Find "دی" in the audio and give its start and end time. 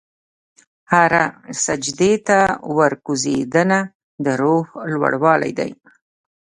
5.59-5.71